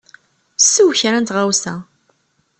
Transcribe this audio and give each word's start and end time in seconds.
Sew 0.71 0.89
kra 0.99 1.19
n 1.21 1.25
tɣawsa. 1.29 1.75